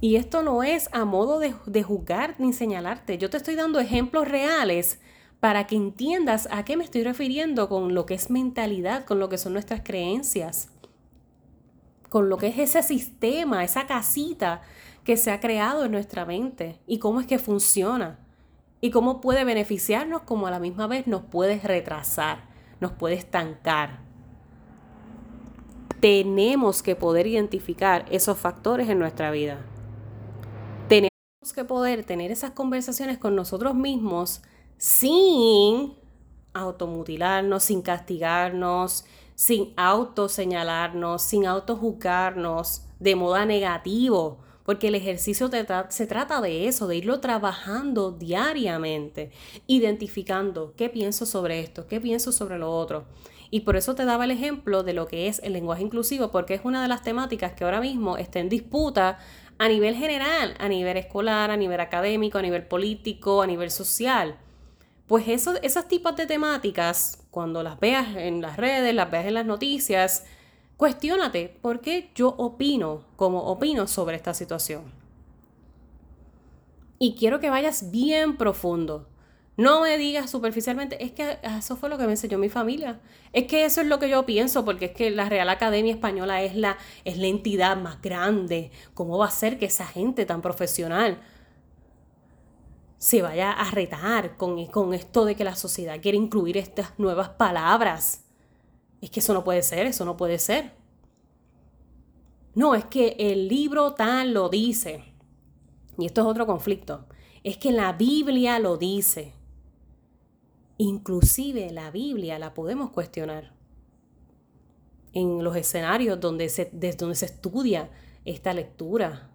Y 0.00 0.16
esto 0.16 0.42
no 0.42 0.64
es 0.64 0.88
a 0.92 1.04
modo 1.04 1.38
de, 1.38 1.54
de, 1.66 1.82
juzgar 1.84 2.34
ni 2.38 2.52
señalarte. 2.52 3.18
Yo 3.18 3.30
te 3.30 3.36
estoy 3.36 3.54
dando 3.54 3.78
ejemplos 3.78 4.26
reales 4.28 5.00
para 5.38 5.66
que 5.66 5.76
entiendas 5.76 6.48
a 6.50 6.64
qué 6.64 6.76
me 6.76 6.84
estoy 6.84 7.04
refiriendo 7.04 7.68
con 7.68 7.94
lo 7.94 8.04
que 8.04 8.14
es 8.14 8.28
mentalidad, 8.30 9.04
con 9.04 9.20
lo 9.20 9.28
que 9.28 9.38
son 9.38 9.52
nuestras 9.52 9.82
creencias. 9.82 10.68
con 12.08 12.28
lo 12.28 12.36
que 12.36 12.48
es 12.48 12.58
ese 12.58 12.82
sistema, 12.82 13.64
esa 13.64 13.86
casita 13.86 14.60
que 15.02 15.16
se 15.16 15.30
ha 15.30 15.40
creado 15.40 15.86
en 15.86 15.92
nuestra 15.92 16.26
mente 16.26 16.78
y 16.86 16.98
cómo 16.98 17.20
es 17.20 17.26
que 17.26 17.38
funciona 17.38 18.18
y 18.82 18.90
cómo 18.90 19.20
puede 19.22 19.44
beneficiarnos 19.44 20.22
como 20.22 20.46
a 20.46 20.50
la 20.50 20.58
misma 20.58 20.86
vez 20.86 21.06
nos 21.06 21.22
puede 21.22 21.58
retrasar, 21.58 22.51
nos 22.82 22.92
puede 22.92 23.14
estancar. 23.14 24.00
Tenemos 26.00 26.82
que 26.82 26.96
poder 26.96 27.28
identificar 27.28 28.04
esos 28.10 28.36
factores 28.36 28.88
en 28.88 28.98
nuestra 28.98 29.30
vida. 29.30 29.64
Tenemos 30.88 31.54
que 31.54 31.64
poder 31.64 32.04
tener 32.04 32.32
esas 32.32 32.50
conversaciones 32.50 33.18
con 33.18 33.36
nosotros 33.36 33.74
mismos 33.76 34.42
sin 34.78 35.94
automutilarnos, 36.52 37.62
sin 37.62 37.82
castigarnos, 37.82 39.04
sin 39.36 39.72
autoseñalarnos, 39.76 41.22
sin 41.22 41.46
autojuzgarnos 41.46 42.84
de 42.98 43.14
modo 43.14 43.46
negativo, 43.46 44.40
porque 44.64 44.88
el 44.88 44.94
ejercicio 44.94 45.50
se 45.88 46.06
trata 46.06 46.40
de 46.40 46.68
eso, 46.68 46.86
de 46.86 46.96
irlo 46.96 47.20
trabajando 47.20 48.12
diariamente, 48.12 49.30
identificando 49.66 50.74
qué 50.76 50.88
pienso 50.88 51.26
sobre 51.26 51.60
esto, 51.60 51.86
qué 51.86 52.00
pienso 52.00 52.32
sobre 52.32 52.58
lo 52.58 52.70
otro. 52.70 53.04
Y 53.50 53.60
por 53.60 53.76
eso 53.76 53.94
te 53.94 54.04
daba 54.04 54.24
el 54.24 54.30
ejemplo 54.30 54.82
de 54.82 54.94
lo 54.94 55.06
que 55.06 55.28
es 55.28 55.40
el 55.44 55.52
lenguaje 55.52 55.82
inclusivo, 55.82 56.30
porque 56.30 56.54
es 56.54 56.62
una 56.64 56.80
de 56.80 56.88
las 56.88 57.02
temáticas 57.02 57.52
que 57.52 57.64
ahora 57.64 57.80
mismo 57.80 58.16
está 58.16 58.38
en 58.38 58.48
disputa 58.48 59.18
a 59.58 59.68
nivel 59.68 59.94
general, 59.94 60.54
a 60.58 60.68
nivel 60.68 60.96
escolar, 60.96 61.50
a 61.50 61.56
nivel 61.56 61.80
académico, 61.80 62.38
a 62.38 62.42
nivel 62.42 62.66
político, 62.66 63.42
a 63.42 63.46
nivel 63.46 63.70
social. 63.70 64.38
Pues 65.06 65.28
eso, 65.28 65.54
esos 65.62 65.86
tipos 65.86 66.16
de 66.16 66.26
temáticas, 66.26 67.26
cuando 67.30 67.62
las 67.62 67.78
veas 67.78 68.16
en 68.16 68.40
las 68.40 68.56
redes, 68.56 68.94
las 68.94 69.10
veas 69.10 69.26
en 69.26 69.34
las 69.34 69.44
noticias, 69.44 70.24
cuestiónate 70.82 71.48
por 71.62 71.80
qué 71.80 72.10
yo 72.12 72.34
opino 72.38 73.04
como 73.14 73.44
opino 73.44 73.86
sobre 73.86 74.16
esta 74.16 74.34
situación. 74.34 74.82
Y 76.98 77.14
quiero 77.14 77.38
que 77.38 77.50
vayas 77.50 77.92
bien 77.92 78.36
profundo. 78.36 79.06
No 79.56 79.82
me 79.82 79.96
digas 79.96 80.28
superficialmente, 80.28 81.00
es 81.04 81.12
que 81.12 81.38
eso 81.40 81.76
fue 81.76 81.88
lo 81.88 81.98
que 81.98 82.06
me 82.06 82.14
enseñó 82.14 82.36
mi 82.36 82.48
familia. 82.48 82.98
Es 83.32 83.46
que 83.46 83.64
eso 83.64 83.80
es 83.80 83.86
lo 83.86 84.00
que 84.00 84.08
yo 84.08 84.26
pienso, 84.26 84.64
porque 84.64 84.86
es 84.86 84.90
que 84.90 85.12
la 85.12 85.28
Real 85.28 85.50
Academia 85.50 85.92
Española 85.92 86.42
es 86.42 86.56
la, 86.56 86.76
es 87.04 87.16
la 87.16 87.28
entidad 87.28 87.76
más 87.76 88.02
grande. 88.02 88.72
¿Cómo 88.92 89.18
va 89.18 89.26
a 89.26 89.30
ser 89.30 89.60
que 89.60 89.66
esa 89.66 89.86
gente 89.86 90.26
tan 90.26 90.42
profesional 90.42 91.22
se 92.98 93.22
vaya 93.22 93.52
a 93.52 93.70
retar 93.70 94.36
con, 94.36 94.66
con 94.66 94.94
esto 94.94 95.26
de 95.26 95.36
que 95.36 95.44
la 95.44 95.54
sociedad 95.54 96.00
quiere 96.02 96.18
incluir 96.18 96.56
estas 96.56 96.98
nuevas 96.98 97.28
palabras. 97.28 98.24
Es 99.02 99.10
que 99.10 99.20
eso 99.20 99.34
no 99.34 99.44
puede 99.44 99.62
ser, 99.62 99.86
eso 99.86 100.06
no 100.06 100.16
puede 100.16 100.38
ser. 100.38 100.72
No, 102.54 102.74
es 102.74 102.84
que 102.84 103.16
el 103.18 103.48
libro 103.48 103.94
tal 103.94 104.32
lo 104.32 104.48
dice. 104.48 105.04
Y 105.98 106.06
esto 106.06 106.20
es 106.20 106.26
otro 106.28 106.46
conflicto. 106.46 107.06
Es 107.42 107.58
que 107.58 107.72
la 107.72 107.92
Biblia 107.92 108.60
lo 108.60 108.76
dice. 108.76 109.32
Inclusive 110.78 111.72
la 111.72 111.90
Biblia 111.90 112.38
la 112.38 112.54
podemos 112.54 112.90
cuestionar. 112.90 113.52
En 115.12 115.42
los 115.42 115.56
escenarios 115.56 116.20
donde 116.20 116.44
desde 116.44 116.96
donde 116.96 117.16
se 117.16 117.26
estudia 117.26 117.90
esta 118.24 118.54
lectura, 118.54 119.28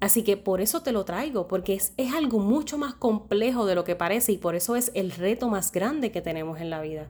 Así 0.00 0.24
que 0.24 0.36
por 0.36 0.60
eso 0.60 0.82
te 0.82 0.90
lo 0.90 1.04
traigo, 1.04 1.46
porque 1.46 1.74
es, 1.74 1.92
es, 1.96 2.12
algo 2.12 2.40
mucho 2.40 2.76
más 2.76 2.92
complejo 2.92 3.66
de 3.66 3.76
lo 3.76 3.84
que 3.84 3.94
parece 3.94 4.32
y 4.32 4.36
por 4.36 4.56
eso 4.56 4.74
es 4.74 4.90
el 4.94 5.12
reto 5.12 5.48
más 5.48 5.70
grande 5.70 6.10
que 6.10 6.20
tenemos 6.20 6.60
en 6.60 6.70
la 6.70 6.80
vida. 6.80 7.08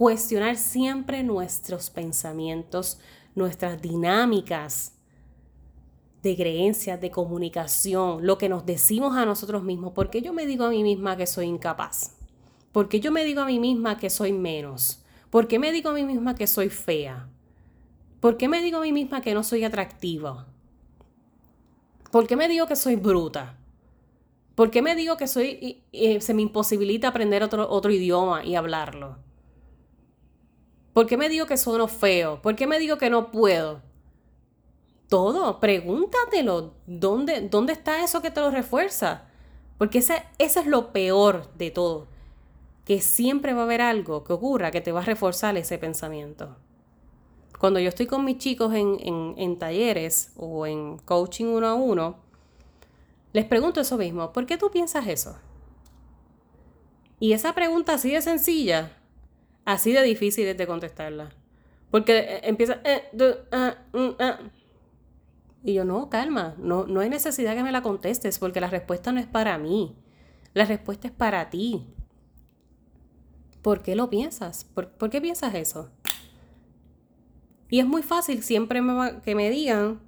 Cuestionar 0.00 0.56
siempre 0.56 1.22
nuestros 1.22 1.90
pensamientos, 1.90 2.98
nuestras 3.34 3.82
dinámicas 3.82 4.94
de 6.22 6.36
creencias, 6.36 6.98
de 7.02 7.10
comunicación, 7.10 8.26
lo 8.26 8.38
que 8.38 8.48
nos 8.48 8.64
decimos 8.64 9.14
a 9.14 9.26
nosotros 9.26 9.62
mismos. 9.62 9.92
¿Por 9.92 10.08
qué 10.08 10.22
yo 10.22 10.32
me 10.32 10.46
digo 10.46 10.64
a 10.64 10.70
mí 10.70 10.82
misma 10.82 11.18
que 11.18 11.26
soy 11.26 11.48
incapaz? 11.48 12.16
¿Por 12.72 12.88
qué 12.88 13.00
yo 13.00 13.12
me 13.12 13.26
digo 13.26 13.42
a 13.42 13.44
mí 13.44 13.60
misma 13.60 13.98
que 13.98 14.08
soy 14.08 14.32
menos? 14.32 15.04
¿Por 15.28 15.46
qué 15.48 15.58
me 15.58 15.70
digo 15.70 15.90
a 15.90 15.92
mí 15.92 16.04
misma 16.06 16.34
que 16.34 16.46
soy 16.46 16.70
fea? 16.70 17.28
¿Por 18.20 18.38
qué 18.38 18.48
me 18.48 18.62
digo 18.62 18.78
a 18.78 18.80
mí 18.80 18.92
misma 18.92 19.20
que 19.20 19.34
no 19.34 19.42
soy 19.42 19.64
atractiva? 19.64 20.46
¿Por 22.10 22.26
qué 22.26 22.36
me 22.36 22.48
digo 22.48 22.66
que 22.66 22.76
soy 22.76 22.96
bruta? 22.96 23.58
¿Por 24.54 24.70
qué 24.70 24.80
me 24.80 24.96
digo 24.96 25.18
que 25.18 25.26
soy, 25.26 25.82
se 25.92 26.32
me 26.32 26.40
imposibilita 26.40 27.08
aprender 27.08 27.42
otro, 27.42 27.68
otro 27.68 27.90
idioma 27.90 28.46
y 28.46 28.54
hablarlo? 28.54 29.28
¿Por 31.00 31.06
qué 31.06 31.16
me 31.16 31.30
digo 31.30 31.46
que 31.46 31.56
soy 31.56 31.88
feo? 31.88 32.42
¿Por 32.42 32.56
qué 32.56 32.66
me 32.66 32.78
digo 32.78 32.98
que 32.98 33.08
no 33.08 33.30
puedo? 33.30 33.80
Todo, 35.08 35.58
pregúntatelo. 35.58 36.74
¿Dónde, 36.86 37.40
dónde 37.40 37.72
está 37.72 38.04
eso 38.04 38.20
que 38.20 38.30
te 38.30 38.42
lo 38.42 38.50
refuerza? 38.50 39.22
Porque 39.78 40.00
ese, 40.00 40.22
ese 40.36 40.60
es 40.60 40.66
lo 40.66 40.92
peor 40.92 41.50
de 41.54 41.70
todo. 41.70 42.06
Que 42.84 43.00
siempre 43.00 43.54
va 43.54 43.62
a 43.62 43.64
haber 43.64 43.80
algo 43.80 44.24
que 44.24 44.34
ocurra 44.34 44.70
que 44.70 44.82
te 44.82 44.92
va 44.92 45.00
a 45.00 45.04
reforzar 45.06 45.56
ese 45.56 45.78
pensamiento. 45.78 46.54
Cuando 47.58 47.80
yo 47.80 47.88
estoy 47.88 48.04
con 48.04 48.22
mis 48.26 48.36
chicos 48.36 48.74
en, 48.74 49.58
talleres 49.58 50.32
o 50.36 50.66
en 50.66 50.98
coaching 50.98 51.46
uno 51.46 51.66
a 51.66 51.72
uno, 51.72 52.16
les 53.32 53.46
pregunto 53.46 53.80
eso 53.80 53.96
mismo, 53.96 54.34
¿por 54.34 54.44
qué 54.44 54.58
tú 54.58 54.70
piensas 54.70 55.06
eso? 55.06 55.38
Y 57.18 57.32
esa 57.32 57.54
pregunta 57.54 57.94
así 57.94 58.10
de 58.10 58.20
sencilla, 58.20 58.99
así 59.72 59.92
de 59.92 60.02
difícil 60.02 60.46
es 60.46 60.56
de 60.56 60.66
contestarla. 60.66 61.30
Porque 61.90 62.18
eh, 62.18 62.40
empieza... 62.44 62.80
Eh, 62.84 63.02
ah, 63.52 63.76
mm, 63.92 64.08
ah. 64.18 64.38
Y 65.62 65.74
yo, 65.74 65.84
no, 65.84 66.08
calma, 66.08 66.54
no, 66.58 66.86
no 66.86 67.00
hay 67.00 67.10
necesidad 67.10 67.54
que 67.54 67.62
me 67.62 67.72
la 67.72 67.82
contestes 67.82 68.38
porque 68.38 68.60
la 68.60 68.68
respuesta 68.68 69.12
no 69.12 69.20
es 69.20 69.26
para 69.26 69.58
mí. 69.58 69.96
La 70.54 70.64
respuesta 70.64 71.08
es 71.08 71.12
para 71.12 71.50
ti. 71.50 71.86
¿Por 73.60 73.82
qué 73.82 73.94
lo 73.94 74.08
piensas? 74.08 74.64
por 74.64 75.10
qué 75.10 75.20
piensas 75.20 75.54
eso? 75.54 75.90
Y 77.70 77.78
es 77.78 77.86
muy 77.86 78.02
fácil 78.02 78.42
siempre 78.42 78.82
que 79.24 79.34
me 79.34 79.48
digan, 79.48 80.00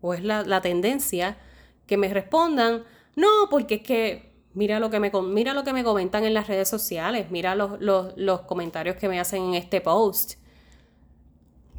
o 0.00 0.14
es 0.14 0.24
la, 0.24 0.60
tendencia, 0.60 1.38
que 1.86 1.96
me 1.96 2.12
respondan, 2.12 2.82
no, 3.14 3.28
porque 3.50 3.76
es 3.76 3.82
que 3.82 4.33
mira 4.54 4.80
lo 4.80 4.90
que 4.90 5.00
me, 5.00 5.10
mira 5.24 5.52
lo 5.52 5.64
que 5.64 5.72
me 5.72 5.84
comentan 5.84 6.24
en 6.24 6.34
las 6.34 6.46
redes 6.46 6.68
sociales, 6.68 7.30
mira 7.30 7.54
los, 7.54 7.80
los 7.80 8.40
comentarios 8.42 8.96
que 8.96 9.08
me 9.08 9.20
hacen 9.20 9.42
en 9.42 9.54
este 9.54 9.80
post. 9.80 10.34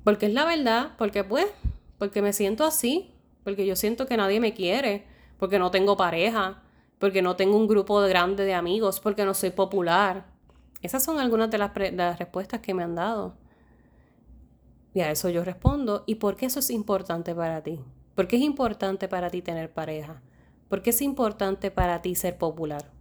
Porque 0.03 0.27
es 0.27 0.33
la 0.33 0.45
verdad, 0.45 0.91
porque 0.97 1.23
pues, 1.23 1.47
porque 1.97 2.21
me 2.21 2.33
siento 2.33 2.63
así, 2.65 3.13
porque 3.43 3.65
yo 3.65 3.75
siento 3.75 4.05
que 4.05 4.17
nadie 4.17 4.39
me 4.39 4.53
quiere, 4.53 5.05
porque 5.37 5.57
no 5.57 5.71
tengo 5.71 5.97
pareja, 5.97 6.61
porque 6.99 7.21
no 7.21 7.35
tengo 7.35 7.57
un 7.57 7.67
grupo 7.67 7.99
grande 8.01 8.45
de 8.45 8.53
amigos, 8.53 8.99
porque 8.99 9.25
no 9.25 9.33
soy 9.33 9.51
popular. 9.51 10.25
Esas 10.81 11.03
son 11.03 11.19
algunas 11.19 11.49
de 11.49 11.57
las, 11.57 11.73
de 11.73 11.91
las 11.91 12.19
respuestas 12.19 12.59
que 12.59 12.73
me 12.73 12.83
han 12.83 12.95
dado. 12.95 13.35
Y 14.93 15.01
a 15.01 15.11
eso 15.11 15.29
yo 15.29 15.43
respondo, 15.43 16.03
¿y 16.05 16.15
por 16.15 16.35
qué 16.35 16.45
eso 16.45 16.59
es 16.59 16.69
importante 16.69 17.33
para 17.35 17.61
ti? 17.61 17.79
¿Por 18.15 18.27
qué 18.27 18.37
es 18.37 18.41
importante 18.43 19.07
para 19.07 19.29
ti 19.29 19.41
tener 19.41 19.71
pareja? 19.73 20.21
¿Por 20.69 20.81
qué 20.81 20.89
es 20.89 21.01
importante 21.01 21.69
para 21.69 22.01
ti 22.01 22.15
ser 22.15 22.37
popular? 22.37 22.91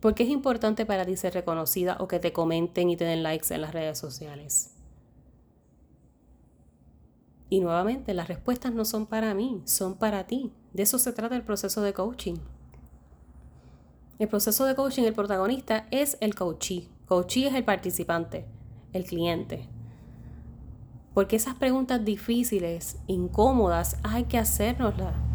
¿Por 0.00 0.14
qué 0.14 0.24
es 0.24 0.28
importante 0.28 0.84
para 0.84 1.06
ti 1.06 1.16
ser 1.16 1.32
reconocida 1.32 1.96
o 1.98 2.08
que 2.08 2.18
te 2.18 2.32
comenten 2.32 2.90
y 2.90 2.96
te 2.96 3.04
den 3.04 3.22
likes 3.22 3.52
en 3.52 3.62
las 3.62 3.72
redes 3.72 3.98
sociales? 3.98 4.74
Y 7.50 7.60
nuevamente, 7.60 8.12
las 8.12 8.28
respuestas 8.28 8.74
no 8.74 8.84
son 8.84 9.06
para 9.06 9.32
mí, 9.32 9.62
son 9.64 9.94
para 9.94 10.26
ti. 10.26 10.52
De 10.74 10.82
eso 10.82 10.98
se 10.98 11.12
trata 11.12 11.34
el 11.34 11.42
proceso 11.42 11.80
de 11.80 11.94
coaching. 11.94 12.36
El 14.18 14.28
proceso 14.28 14.66
de 14.66 14.74
coaching, 14.74 15.04
el 15.04 15.14
protagonista 15.14 15.86
es 15.90 16.18
el 16.20 16.34
coachee. 16.34 16.88
Coachee 17.06 17.46
es 17.46 17.54
el 17.54 17.64
participante, 17.64 18.44
el 18.92 19.04
cliente. 19.04 19.66
Porque 21.14 21.36
esas 21.36 21.54
preguntas 21.54 22.04
difíciles, 22.04 22.98
incómodas, 23.06 23.96
hay 24.02 24.24
que 24.24 24.36
hacernoslas 24.36 25.27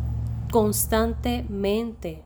constantemente. 0.53 2.23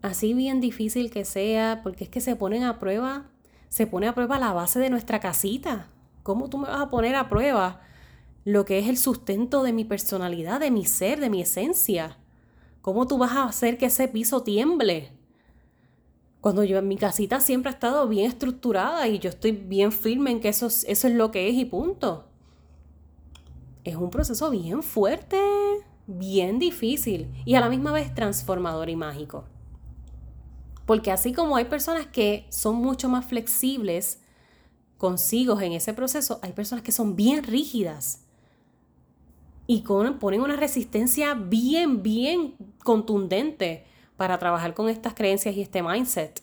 Así 0.00 0.32
bien 0.32 0.60
difícil 0.60 1.10
que 1.10 1.24
sea, 1.24 1.80
porque 1.82 2.04
es 2.04 2.10
que 2.10 2.20
se 2.20 2.36
ponen 2.36 2.62
a 2.62 2.78
prueba, 2.78 3.26
se 3.68 3.88
pone 3.88 4.06
a 4.06 4.14
prueba 4.14 4.38
la 4.38 4.52
base 4.52 4.78
de 4.78 4.90
nuestra 4.90 5.18
casita. 5.18 5.88
¿Cómo 6.22 6.48
tú 6.48 6.58
me 6.58 6.68
vas 6.68 6.82
a 6.82 6.88
poner 6.88 7.16
a 7.16 7.28
prueba 7.28 7.80
lo 8.44 8.64
que 8.64 8.78
es 8.78 8.86
el 8.86 8.96
sustento 8.96 9.64
de 9.64 9.72
mi 9.72 9.84
personalidad, 9.84 10.60
de 10.60 10.70
mi 10.70 10.84
ser, 10.84 11.18
de 11.18 11.30
mi 11.30 11.40
esencia? 11.42 12.16
¿Cómo 12.80 13.08
tú 13.08 13.18
vas 13.18 13.32
a 13.32 13.46
hacer 13.46 13.76
que 13.76 13.86
ese 13.86 14.06
piso 14.06 14.44
tiemble? 14.44 15.10
Cuando 16.40 16.62
yo 16.62 16.78
en 16.78 16.86
mi 16.86 16.96
casita 16.96 17.40
siempre 17.40 17.70
ha 17.70 17.74
estado 17.74 18.06
bien 18.06 18.30
estructurada 18.30 19.08
y 19.08 19.18
yo 19.18 19.30
estoy 19.30 19.50
bien 19.50 19.90
firme 19.90 20.30
en 20.30 20.40
que 20.40 20.50
eso, 20.50 20.68
eso 20.68 21.08
es 21.08 21.12
lo 21.12 21.32
que 21.32 21.48
es 21.48 21.56
y 21.56 21.64
punto. 21.64 22.28
Es 23.82 23.96
un 23.96 24.10
proceso 24.10 24.48
bien 24.50 24.84
fuerte, 24.84 25.40
bien 26.06 26.58
difícil 26.58 27.30
y 27.44 27.54
a 27.54 27.60
la 27.60 27.68
misma 27.68 27.92
vez 27.92 28.14
transformador 28.14 28.88
y 28.88 28.96
mágico. 28.96 29.44
Porque 30.86 31.10
así 31.10 31.32
como 31.32 31.56
hay 31.56 31.64
personas 31.64 32.06
que 32.06 32.46
son 32.50 32.76
mucho 32.76 33.08
más 33.08 33.24
flexibles 33.24 34.20
consigo 34.98 35.60
en 35.60 35.72
ese 35.72 35.94
proceso, 35.94 36.38
hay 36.42 36.52
personas 36.52 36.84
que 36.84 36.92
son 36.92 37.16
bien 37.16 37.42
rígidas 37.42 38.20
y 39.66 39.82
ponen 39.82 40.40
una 40.40 40.56
resistencia 40.56 41.34
bien, 41.34 42.02
bien 42.02 42.54
contundente 42.82 43.86
para 44.16 44.38
trabajar 44.38 44.74
con 44.74 44.88
estas 44.88 45.14
creencias 45.14 45.56
y 45.56 45.62
este 45.62 45.82
mindset. 45.82 46.42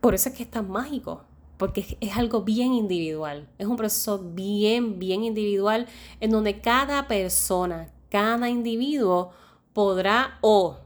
Por 0.00 0.14
eso 0.14 0.28
es 0.28 0.34
que 0.34 0.42
es 0.42 0.50
tan 0.50 0.68
mágico, 0.68 1.24
porque 1.56 1.96
es 2.00 2.16
algo 2.16 2.42
bien 2.42 2.72
individual, 2.72 3.48
es 3.58 3.66
un 3.66 3.76
proceso 3.76 4.18
bien, 4.18 4.98
bien 4.98 5.24
individual 5.24 5.86
en 6.20 6.30
donde 6.30 6.60
cada 6.60 7.06
persona, 7.08 7.92
cada 8.08 8.48
individuo 8.48 9.30
podrá 9.72 10.38
o 10.40 10.78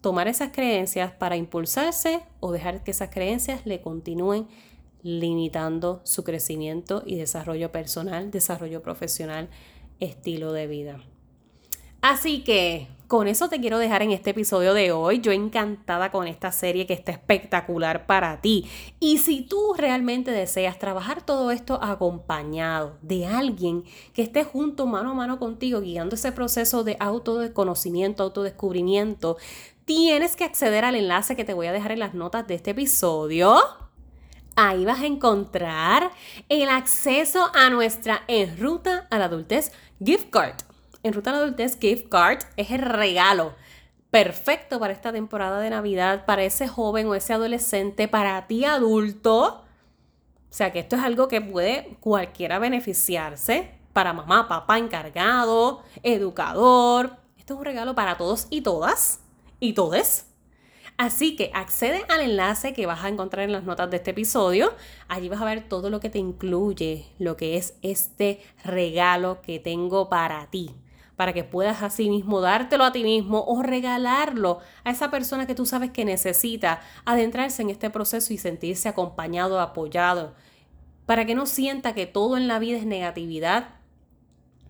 tomar 0.00 0.28
esas 0.28 0.52
creencias 0.52 1.12
para 1.12 1.36
impulsarse 1.36 2.22
o 2.40 2.52
dejar 2.52 2.84
que 2.84 2.92
esas 2.92 3.10
creencias 3.10 3.66
le 3.66 3.80
continúen 3.80 4.46
limitando 5.02 6.00
su 6.04 6.24
crecimiento 6.24 7.02
y 7.06 7.16
desarrollo 7.16 7.72
personal, 7.72 8.30
desarrollo 8.30 8.82
profesional, 8.82 9.48
estilo 10.00 10.52
de 10.52 10.66
vida. 10.66 11.04
Así 12.08 12.42
que 12.42 12.88
con 13.06 13.28
eso 13.28 13.50
te 13.50 13.60
quiero 13.60 13.76
dejar 13.76 14.00
en 14.00 14.12
este 14.12 14.30
episodio 14.30 14.72
de 14.72 14.92
hoy. 14.92 15.20
Yo 15.20 15.30
encantada 15.30 16.10
con 16.10 16.26
esta 16.26 16.52
serie 16.52 16.86
que 16.86 16.94
está 16.94 17.12
espectacular 17.12 18.06
para 18.06 18.40
ti. 18.40 18.66
Y 18.98 19.18
si 19.18 19.42
tú 19.42 19.74
realmente 19.76 20.30
deseas 20.30 20.78
trabajar 20.78 21.20
todo 21.20 21.50
esto 21.50 21.78
acompañado 21.82 22.96
de 23.02 23.26
alguien 23.26 23.84
que 24.14 24.22
esté 24.22 24.42
junto 24.42 24.86
mano 24.86 25.10
a 25.10 25.14
mano 25.14 25.38
contigo, 25.38 25.82
guiando 25.82 26.14
ese 26.14 26.32
proceso 26.32 26.82
de 26.82 26.96
autoconocimiento, 26.98 28.22
autodescubrimiento, 28.22 29.36
tienes 29.84 30.34
que 30.34 30.44
acceder 30.44 30.86
al 30.86 30.94
enlace 30.94 31.36
que 31.36 31.44
te 31.44 31.52
voy 31.52 31.66
a 31.66 31.72
dejar 31.72 31.92
en 31.92 31.98
las 31.98 32.14
notas 32.14 32.46
de 32.46 32.54
este 32.54 32.70
episodio 32.70 33.58
ahí 34.56 34.84
vas 34.84 35.00
a 35.00 35.06
encontrar 35.06 36.10
el 36.48 36.68
acceso 36.68 37.48
a 37.54 37.70
nuestra 37.70 38.24
En 38.26 38.58
Ruta 38.58 39.06
a 39.08 39.18
la 39.18 39.26
Adultez 39.26 39.70
Gift 40.02 40.30
Card. 40.30 40.67
En 41.04 41.12
Ruta 41.12 41.30
a 41.30 41.34
la 41.34 41.38
Adultez 41.40 41.78
Gift 41.78 42.08
Card 42.08 42.40
es 42.56 42.72
el 42.72 42.82
regalo 42.82 43.54
perfecto 44.10 44.80
para 44.80 44.92
esta 44.92 45.12
temporada 45.12 45.60
de 45.60 45.70
Navidad, 45.70 46.24
para 46.26 46.42
ese 46.42 46.66
joven 46.66 47.06
o 47.06 47.14
ese 47.14 47.32
adolescente, 47.32 48.08
para 48.08 48.48
ti 48.48 48.64
adulto. 48.64 49.62
O 50.50 50.52
sea 50.52 50.72
que 50.72 50.80
esto 50.80 50.96
es 50.96 51.02
algo 51.02 51.28
que 51.28 51.40
puede 51.40 51.96
cualquiera 52.00 52.58
beneficiarse, 52.58 53.78
para 53.92 54.12
mamá, 54.12 54.48
papá 54.48 54.78
encargado, 54.78 55.84
educador. 56.02 57.16
Esto 57.38 57.54
es 57.54 57.58
un 57.60 57.64
regalo 57.64 57.94
para 57.94 58.16
todos 58.16 58.48
y 58.50 58.62
todas 58.62 59.20
y 59.60 59.74
todes. 59.74 60.26
Así 60.96 61.36
que 61.36 61.52
accede 61.54 62.04
al 62.08 62.22
enlace 62.22 62.72
que 62.72 62.86
vas 62.86 63.04
a 63.04 63.08
encontrar 63.08 63.44
en 63.44 63.52
las 63.52 63.62
notas 63.62 63.88
de 63.88 63.98
este 63.98 64.10
episodio. 64.10 64.74
Allí 65.06 65.28
vas 65.28 65.40
a 65.40 65.44
ver 65.44 65.68
todo 65.68 65.90
lo 65.90 66.00
que 66.00 66.10
te 66.10 66.18
incluye, 66.18 67.06
lo 67.20 67.36
que 67.36 67.56
es 67.56 67.74
este 67.82 68.42
regalo 68.64 69.42
que 69.42 69.60
tengo 69.60 70.08
para 70.08 70.50
ti 70.50 70.74
para 71.18 71.32
que 71.32 71.42
puedas 71.42 71.82
así 71.82 72.08
mismo 72.08 72.40
dártelo 72.40 72.84
a 72.84 72.92
ti 72.92 73.02
mismo 73.02 73.42
o 73.44 73.60
regalarlo 73.60 74.60
a 74.84 74.92
esa 74.92 75.10
persona 75.10 75.48
que 75.48 75.56
tú 75.56 75.66
sabes 75.66 75.90
que 75.90 76.04
necesita 76.04 76.80
adentrarse 77.04 77.60
en 77.62 77.70
este 77.70 77.90
proceso 77.90 78.32
y 78.32 78.38
sentirse 78.38 78.88
acompañado, 78.88 79.58
apoyado, 79.58 80.32
para 81.06 81.26
que 81.26 81.34
no 81.34 81.46
sienta 81.46 81.92
que 81.92 82.06
todo 82.06 82.36
en 82.36 82.46
la 82.46 82.60
vida 82.60 82.78
es 82.78 82.86
negatividad, 82.86 83.70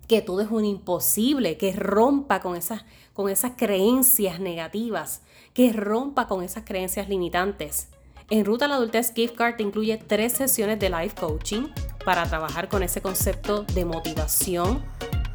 que 0.06 0.22
todo 0.22 0.40
es 0.40 0.50
un 0.50 0.64
imposible, 0.64 1.58
que 1.58 1.74
rompa 1.74 2.40
con 2.40 2.56
esas, 2.56 2.86
con 3.12 3.28
esas 3.28 3.52
creencias 3.54 4.40
negativas 4.40 5.20
que 5.52 5.70
rompa 5.74 6.28
con 6.28 6.42
esas 6.42 6.64
creencias 6.64 7.10
limitantes. 7.10 7.88
En 8.30 8.46
Ruta 8.46 8.64
a 8.64 8.68
la 8.68 8.76
Adultez 8.76 9.12
Gift 9.12 9.34
Card 9.34 9.56
te 9.56 9.64
incluye 9.64 9.98
tres 9.98 10.32
sesiones 10.32 10.78
de 10.78 10.88
life 10.88 11.14
coaching 11.14 11.66
para 12.06 12.24
trabajar 12.24 12.68
con 12.70 12.82
ese 12.82 13.02
concepto 13.02 13.64
de 13.74 13.84
motivación, 13.84 14.82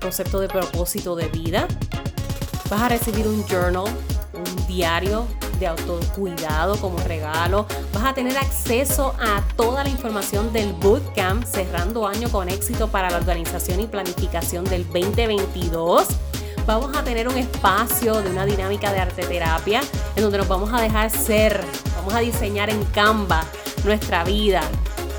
concepto 0.04 0.40
de 0.40 0.48
propósito 0.48 1.16
de 1.16 1.28
vida. 1.30 1.68
Vas 2.70 2.82
a 2.82 2.90
recibir 2.90 3.28
un 3.28 3.44
journal, 3.48 3.86
un 4.34 4.68
diario 4.68 5.26
de 5.60 5.68
autocuidado 5.68 6.78
como 6.78 6.98
regalo. 7.00 7.66
Vas 7.94 8.04
a 8.04 8.14
tener 8.14 8.38
acceso 8.38 9.16
a 9.20 9.42
toda 9.56 9.84
la 9.84 9.90
información 9.90 10.52
del 10.52 10.74
bootcamp 10.74 11.46
cerrando 11.46 12.06
año 12.06 12.30
con 12.30 12.50
éxito 12.50 12.90
para 12.90 13.10
la 13.10 13.18
organización 13.18 13.80
y 13.80 13.88
planificación 13.88 14.66
del 14.66 14.86
2022 14.86 16.08
vamos 16.66 16.96
a 16.96 17.04
tener 17.04 17.28
un 17.28 17.38
espacio 17.38 18.22
de 18.22 18.30
una 18.30 18.46
dinámica 18.46 18.94
de 18.94 19.00
arte 19.00 19.24
terapia 19.24 19.82
en 20.16 20.24
donde 20.24 20.38
nos 20.38 20.48
vamos 20.48 20.72
a 20.72 20.82
dejar 20.82 21.10
ser, 21.10 21.62
vamos 21.98 22.14
a 22.14 22.20
diseñar 22.20 22.70
en 22.70 22.84
Canva 22.86 23.44
nuestra 23.84 24.24
vida. 24.24 24.62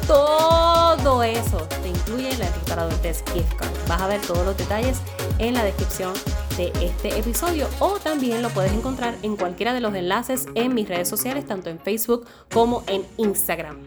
Todo 0.07 1.23
eso 1.23 1.57
te 1.83 1.89
incluye 1.89 2.37
la 2.37 2.51
Ruta 2.51 2.87
de 2.87 3.15
Gift 3.15 3.55
Card. 3.55 3.71
Vas 3.89 4.03
a 4.03 4.07
ver 4.07 4.21
todos 4.21 4.45
los 4.45 4.57
detalles 4.57 5.01
en 5.39 5.55
la 5.55 5.65
descripción 5.65 6.13
de 6.57 6.73
este 6.81 7.19
episodio 7.19 7.67
o 7.81 7.99
también 7.99 8.43
lo 8.43 8.51
puedes 8.51 8.73
encontrar 8.73 9.15
en 9.23 9.37
cualquiera 9.37 9.73
de 9.73 9.81
los 9.81 9.95
enlaces 9.95 10.47
en 10.55 10.75
mis 10.75 10.89
redes 10.89 11.09
sociales, 11.09 11.47
tanto 11.47 11.71
en 11.71 11.79
Facebook 11.79 12.27
como 12.53 12.85
en 12.87 13.07
Instagram. 13.17 13.79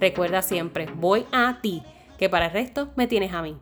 Recuerda 0.00 0.42
siempre, 0.42 0.86
voy 0.94 1.26
a 1.32 1.60
ti, 1.60 1.82
que 2.18 2.28
para 2.28 2.46
el 2.46 2.52
resto 2.52 2.88
me 2.96 3.06
tienes 3.06 3.32
a 3.34 3.42
mí. 3.42 3.56